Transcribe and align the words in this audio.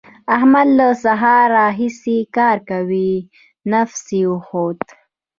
احمد 0.35 0.67
له 0.79 0.87
سهار 1.03 1.45
راهسې 1.57 2.17
کار 2.37 2.57
کوي؛ 2.69 3.13
نفس 3.71 4.03
يې 4.17 4.21
وخوت. 4.33 4.81